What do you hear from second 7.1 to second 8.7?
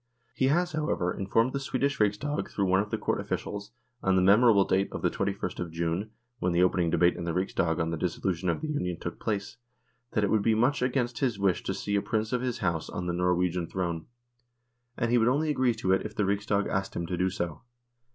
in the Riksdag on the dissolution of the